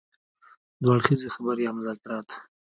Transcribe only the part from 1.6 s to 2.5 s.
يا مذاکرات.